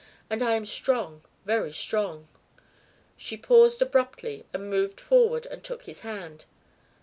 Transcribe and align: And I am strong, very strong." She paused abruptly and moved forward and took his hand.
And 0.31 0.41
I 0.41 0.55
am 0.55 0.65
strong, 0.65 1.21
very 1.45 1.71
strong." 1.71 2.27
She 3.17 3.37
paused 3.37 3.83
abruptly 3.83 4.47
and 4.51 4.67
moved 4.67 4.99
forward 4.99 5.45
and 5.45 5.63
took 5.63 5.83
his 5.83 5.99
hand. 5.99 6.45